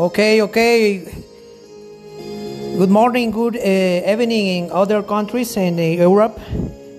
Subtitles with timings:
[0.00, 1.04] Okay, okay.
[2.78, 6.40] Good morning, good uh, evening in other countries and in Europe.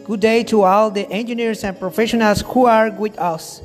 [0.05, 3.63] Good day to all the engineers and professionals who are with us.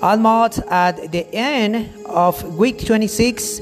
[0.00, 3.60] Almost at the end of week 26,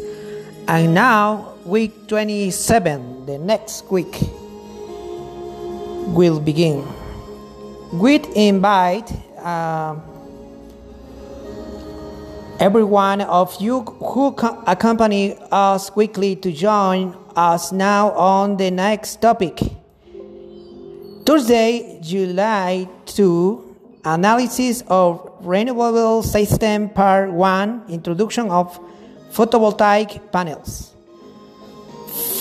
[0.69, 4.21] and now week 27, the next week
[6.13, 6.85] will begin.
[7.95, 9.11] We invite.
[9.39, 9.97] Uh,
[12.65, 14.35] every one of you who
[14.67, 19.61] accompany us quickly to join us now on the next topic.
[21.27, 28.81] Thursday, July 2, analysis of renewable system part 1, introduction of
[29.31, 30.95] photovoltaic panels.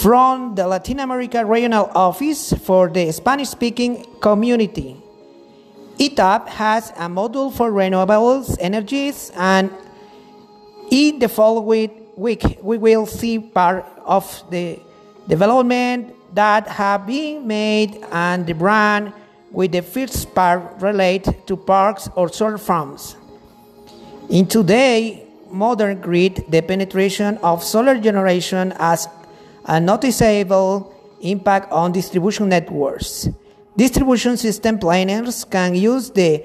[0.01, 4.95] From the Latin America Regional Office for the Spanish speaking community.
[5.99, 9.69] ETAP has a module for renewables energies and
[10.91, 14.79] in the following week, we will see part of the
[15.27, 19.13] development that have been made and the brand
[19.51, 23.15] with the first part related to parks or solar farms.
[24.29, 29.07] In today modern grid, the penetration of solar generation has
[29.65, 33.29] a noticeable impact on distribution networks.
[33.77, 36.43] Distribution system planners can use the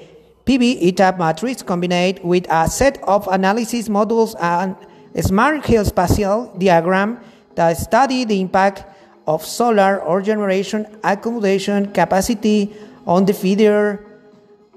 [0.49, 4.75] PV ETAP matrix combined with a set of analysis modules and
[5.23, 7.19] smart geospatial diagram
[7.53, 8.83] that study the impact
[9.27, 12.73] of solar or generation accommodation capacity
[13.05, 14.03] on the feeder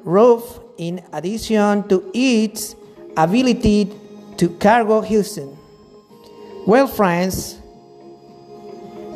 [0.05, 2.77] roof in addition to its
[3.17, 3.89] ability
[4.37, 5.57] to cargo Houston.
[6.67, 7.59] Well, friends,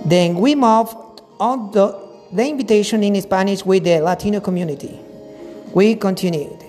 [0.07, 0.89] then we move
[1.39, 1.93] on the,
[2.33, 5.06] the invitation in Spanish with the Latino community.
[5.73, 6.66] We continued.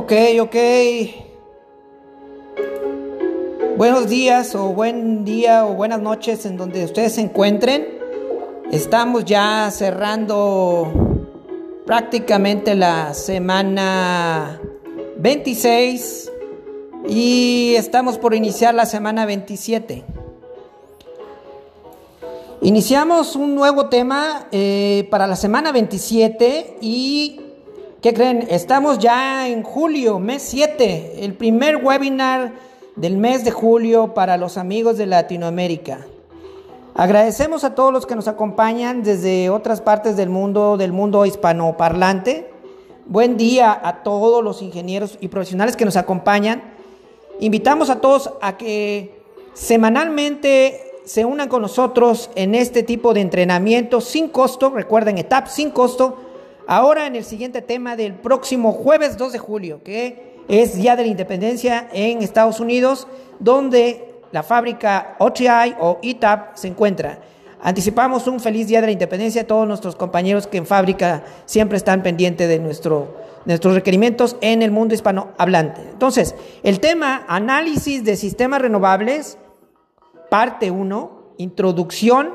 [0.00, 0.56] Ok, ok.
[3.76, 7.84] Buenos días o buen día o buenas noches en donde ustedes se encuentren.
[8.70, 11.26] Estamos ya cerrando
[11.84, 14.60] prácticamente la semana
[15.16, 16.30] 26
[17.08, 20.04] y estamos por iniciar la semana 27.
[22.60, 27.47] Iniciamos un nuevo tema eh, para la semana 27 y
[28.00, 28.46] ¿qué creen?
[28.48, 32.52] Estamos ya en julio, mes 7, el primer webinar
[32.96, 36.06] del mes de julio para los amigos de Latinoamérica.
[36.94, 42.50] Agradecemos a todos los que nos acompañan desde otras partes del mundo, del mundo hispanoparlante.
[43.06, 46.62] Buen día a todos los ingenieros y profesionales que nos acompañan.
[47.40, 49.22] Invitamos a todos a que
[49.54, 55.70] semanalmente se unan con nosotros en este tipo de entrenamiento sin costo, recuerden, etap sin
[55.70, 56.27] costo,
[56.68, 61.02] ahora en el siguiente tema del próximo jueves 2 de julio, que es Día de
[61.02, 63.08] la Independencia en Estados Unidos,
[63.40, 67.20] donde la fábrica OTI o ETAP se encuentra.
[67.62, 71.78] Anticipamos un feliz Día de la Independencia a todos nuestros compañeros que en fábrica siempre
[71.78, 75.80] están pendientes de nuestro, nuestros requerimientos en el mundo hispanohablante.
[75.90, 79.38] Entonces, el tema análisis de sistemas renovables
[80.28, 82.34] Parte 1, introducción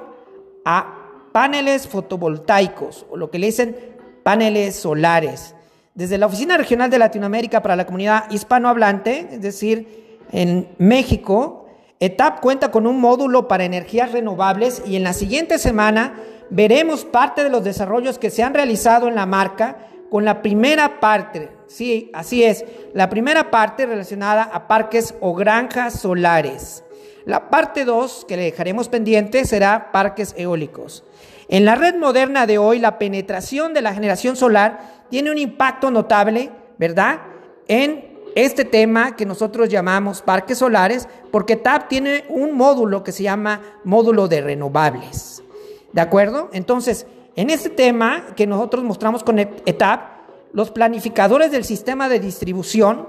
[0.65, 3.92] a paneles fotovoltaicos, o lo que le dicen
[4.23, 5.55] paneles solares.
[5.93, 11.67] Desde la Oficina Regional de Latinoamérica para la Comunidad Hispanohablante, es decir, en México,
[11.99, 16.15] ETAP cuenta con un módulo para energías renovables y en la siguiente semana
[16.49, 19.77] veremos parte de los desarrollos que se han realizado en la marca
[20.09, 25.99] con la primera parte, sí, así es, la primera parte relacionada a parques o granjas
[25.99, 26.83] solares.
[27.25, 31.03] La parte 2 que le dejaremos pendiente será parques eólicos.
[31.47, 35.91] En la red moderna de hoy, la penetración de la generación solar tiene un impacto
[35.91, 37.21] notable, ¿verdad?
[37.67, 43.23] En este tema que nosotros llamamos parques solares, porque TAP tiene un módulo que se
[43.23, 45.43] llama módulo de renovables.
[45.91, 46.49] ¿De acuerdo?
[46.53, 47.05] Entonces,
[47.35, 50.13] en este tema que nosotros mostramos con ETAP,
[50.53, 53.07] los planificadores del sistema de distribución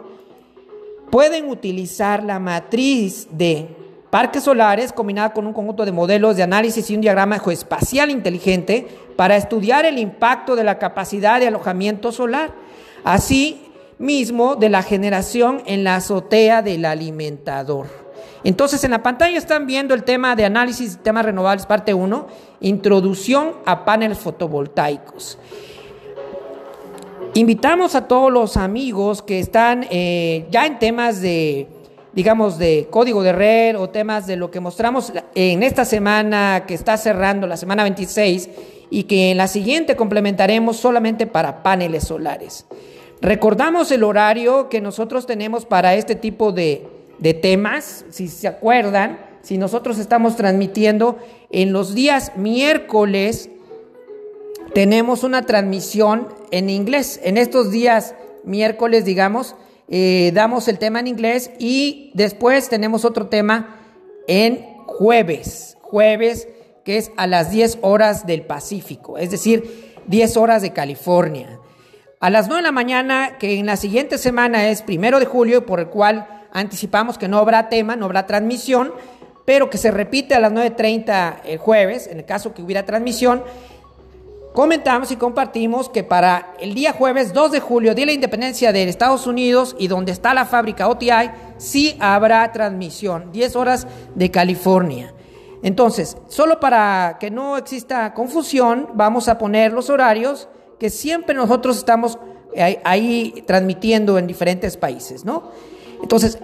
[1.10, 3.69] pueden utilizar la matriz de
[4.14, 8.87] parques solares combinada con un conjunto de modelos de análisis y un diagrama geoespacial inteligente
[9.16, 12.52] para estudiar el impacto de la capacidad de alojamiento solar,
[13.02, 13.61] así
[13.99, 17.88] mismo de la generación en la azotea del alimentador.
[18.44, 22.28] Entonces en la pantalla están viendo el tema de análisis de temas renovables parte 1,
[22.60, 25.38] introducción a paneles fotovoltaicos.
[27.34, 31.67] Invitamos a todos los amigos que están eh, ya en temas de,
[32.14, 36.75] digamos, de código de red o temas de lo que mostramos en esta semana que
[36.75, 38.50] está cerrando, la semana 26,
[38.90, 42.66] y que en la siguiente complementaremos solamente para paneles solares.
[43.20, 46.87] Recordamos el horario que nosotros tenemos para este tipo de,
[47.40, 51.19] temas, si se acuerdan, si nosotros estamos transmitiendo
[51.50, 53.50] en los días miércoles,
[54.75, 57.20] tenemos una transmisión en inglés.
[57.25, 58.14] En estos días
[58.44, 59.55] miércoles, digamos,
[59.88, 63.81] eh, damos el tema en inglés y después tenemos otro tema
[64.26, 66.48] en jueves, jueves
[66.84, 71.58] que es a las 10 horas del Pacífico, es decir, 10 horas de California.
[72.20, 75.66] A las 9 de la mañana, que en la siguiente semana es primero de julio,
[75.66, 78.92] por el cual anticipamos que no habrá tema, no habrá transmisión,
[79.44, 83.42] pero que se repite a las 9.30 el jueves, en el caso que hubiera transmisión,
[84.55, 88.73] comentamos y compartimos que para el día jueves 2 de julio, Día de la Independencia
[88.73, 94.31] de Estados Unidos y donde está la fábrica OTI, sí habrá transmisión, 10 horas de
[94.31, 95.12] California.
[95.65, 100.49] Entonces, solo para que no exista confusión, vamos a poner los horarios
[100.79, 102.21] que siempre nosotros estamos
[102.85, 105.51] ahí, transmitiendo en diferentes países, ¿no?
[106.01, 106.39] Entonces,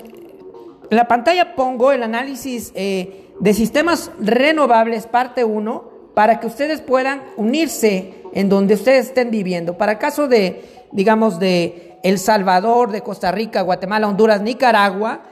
[0.90, 6.80] en la pantalla pongo el análisis eh, de sistemas renovables, parte 1, para que ustedes
[6.80, 9.76] puedan unirse en donde ustedes estén viviendo.
[9.76, 15.22] Para el caso de, digamos, de El Salvador, de Costa Rica, Guatemala, Honduras, Nicaragua,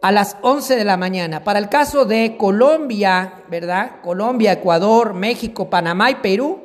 [0.00, 1.42] a las 11 de la mañana.
[1.44, 4.00] Para el caso de Colombia, ¿verdad?
[4.02, 6.60] Colombia, Ecuador, México, Panamá y Perú,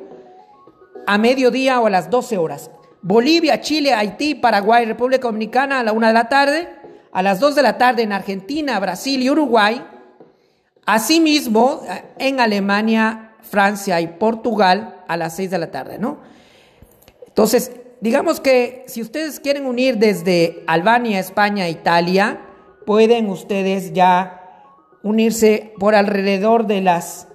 [1.06, 2.70] a mediodía o a las 12 horas.
[3.02, 6.68] Bolivia, Chile, Haití, Paraguay, República Dominicana a la 1 de la tarde.
[7.12, 9.84] A las 2 de la tarde en Argentina, Brasil y Uruguay.
[10.86, 11.82] Asimismo,
[12.18, 16.18] en Alemania, Francia y Portugal a las 6 de la tarde, ¿no?
[17.26, 22.40] Entonces, digamos que si ustedes quieren unir desde Albania, España, Italia,
[22.86, 24.40] pueden ustedes ya
[25.02, 27.28] unirse por alrededor de las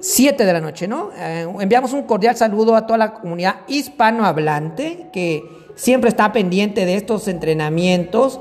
[0.00, 1.10] 7 de la noche, ¿no?
[1.16, 5.42] Eh, enviamos un cordial saludo a toda la comunidad hispanohablante que
[5.76, 8.40] siempre está pendiente de estos entrenamientos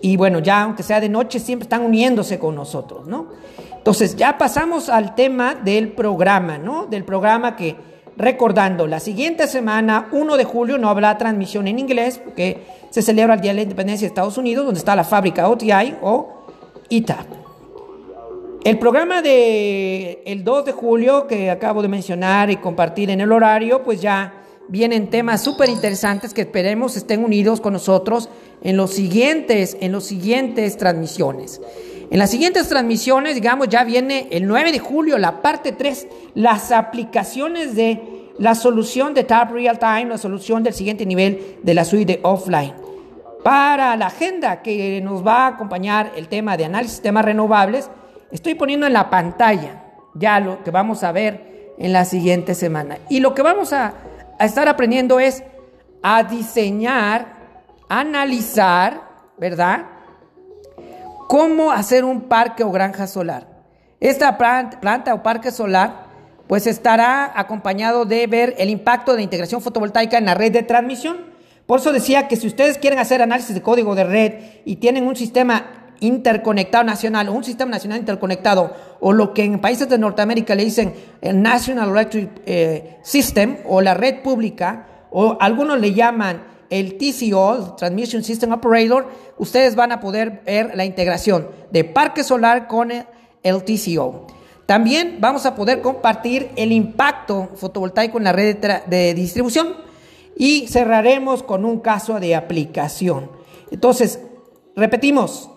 [0.00, 3.26] y bueno, ya aunque sea de noche, siempre están uniéndose con nosotros, ¿no?
[3.76, 6.86] Entonces, ya pasamos al tema del programa, ¿no?
[6.86, 7.76] Del programa que,
[8.16, 13.34] recordando, la siguiente semana, 1 de julio, no habrá transmisión en inglés porque se celebra
[13.34, 16.44] el Día de la Independencia de Estados Unidos, donde está la fábrica OTI o
[16.88, 17.24] ITA.
[18.64, 23.32] El programa de el 2 de julio que acabo de mencionar y compartir en el
[23.32, 24.34] horario, pues ya
[24.68, 28.28] vienen temas súper interesantes que esperemos estén unidos con nosotros
[28.62, 31.60] en los siguientes, en los siguientes transmisiones.
[32.10, 36.72] En las siguientes transmisiones, digamos, ya viene el 9 de julio, la parte 3, las
[36.72, 41.84] aplicaciones de la solución de Tab Real Time, la solución del siguiente nivel de la
[41.84, 42.72] suite de offline.
[43.44, 47.90] Para la agenda que nos va a acompañar el tema de análisis de temas renovables,
[48.30, 49.84] estoy poniendo en la pantalla
[50.14, 52.98] ya lo que vamos a ver en la siguiente semana.
[53.08, 53.94] Y lo que vamos a,
[54.38, 55.42] a estar aprendiendo es
[56.02, 57.38] a diseñar
[57.88, 59.02] analizar,
[59.38, 59.86] ¿verdad?
[61.26, 63.46] Cómo hacer un parque o granja solar.
[64.00, 66.06] Esta planta o parque solar
[66.46, 71.18] pues estará acompañado de ver el impacto de integración fotovoltaica en la red de transmisión.
[71.66, 74.32] Por eso decía que si ustedes quieren hacer análisis de código de red
[74.64, 79.88] y tienen un sistema interconectado nacional un sistema nacional interconectado o lo que en países
[79.88, 85.80] de Norteamérica le dicen el National Electric eh, System o la red pública o algunos
[85.80, 91.84] le llaman el TCO, Transmission System Operator, ustedes van a poder ver la integración de
[91.84, 94.26] parque solar con el TCO.
[94.66, 99.74] También vamos a poder compartir el impacto fotovoltaico en la red de, distribución
[100.36, 103.30] y cerraremos con un caso de aplicación.
[103.70, 104.20] Entonces,
[104.76, 105.50] repetimos,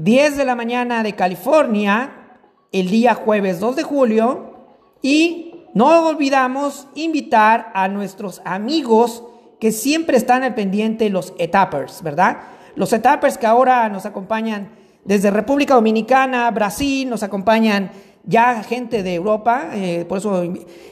[0.00, 2.38] 10 de la mañana de California,
[2.72, 4.54] el día jueves 2 de julio,
[5.02, 9.22] y no olvidamos invitar a nuestros amigos
[9.60, 12.38] que siempre están al pendiente los etappers, ¿verdad?
[12.76, 14.70] Los etappers que ahora nos acompañan
[15.04, 17.90] desde República Dominicana, Brasil, nos acompañan
[18.24, 20.44] ya gente de Europa, eh, por eso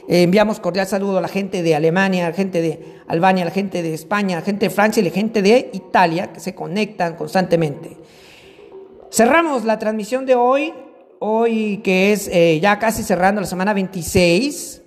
[0.06, 3.52] enviamos cordial saludo a la gente de Alemania, a la gente de Albania, a la
[3.52, 6.40] gente de España, a la gente de Francia y a la gente de Italia que
[6.40, 7.96] se conectan constantemente.
[9.10, 10.74] Cerramos la transmisión de hoy,
[11.18, 14.82] hoy que es eh, ya casi cerrando la semana 26.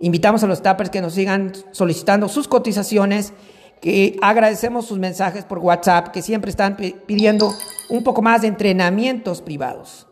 [0.00, 3.32] Invitamos a los tappers que nos sigan solicitando sus cotizaciones,
[3.80, 7.54] que agradecemos sus mensajes por WhatsApp, que siempre están pidiendo
[7.88, 10.06] un poco más de entrenamientos privados.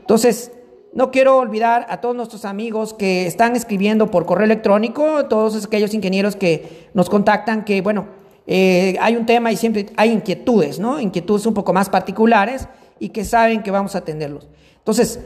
[0.00, 0.50] Entonces,
[0.92, 5.94] no quiero olvidar a todos nuestros amigos que están escribiendo por correo electrónico, todos aquellos
[5.94, 8.08] ingenieros que nos contactan, que bueno,
[8.46, 11.00] eh, hay un tema y siempre hay inquietudes, ¿no?
[11.00, 12.68] Inquietudes un poco más particulares
[12.98, 14.48] y que saben que vamos a atenderlos.
[14.78, 15.20] Entonces,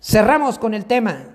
[0.00, 1.30] cerramos con el tema.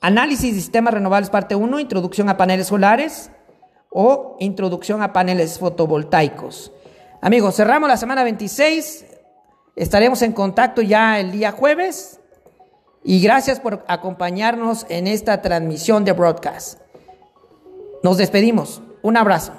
[0.00, 3.30] Análisis de sistemas renovables parte 1, introducción a paneles solares
[3.90, 6.72] o introducción a paneles fotovoltaicos.
[7.20, 9.04] Amigos, cerramos la semana 26.
[9.76, 12.20] Estaremos en contacto ya el día jueves
[13.02, 16.80] y gracias por acompañarnos en esta transmisión de broadcast.
[18.02, 18.82] Nos despedimos.
[19.02, 19.52] Un abrazo.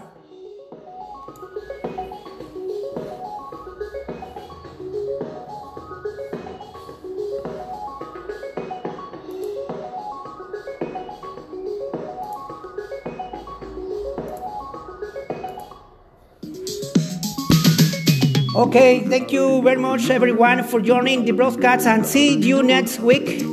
[18.53, 23.43] Okay, thank you very much, everyone, for joining the broadcast and see you next week.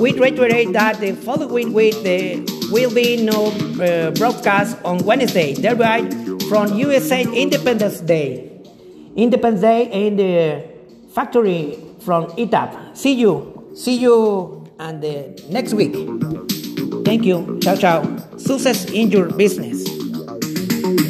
[0.00, 3.46] We reiterate that the following week there will be no
[3.80, 6.02] uh, broadcast on Wednesday, thereby
[6.50, 8.50] from USA Independence Day.
[9.14, 10.66] Independence Day in the
[11.14, 12.96] factory from ITAP.
[12.96, 13.70] See you.
[13.76, 15.94] See you and the next week.
[17.04, 17.60] Thank you.
[17.62, 18.02] Ciao, ciao.
[18.36, 19.79] Success in your business.